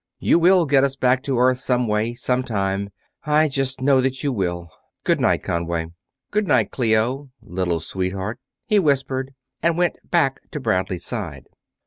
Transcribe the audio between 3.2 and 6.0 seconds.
I just know that you will. Good night, Conway."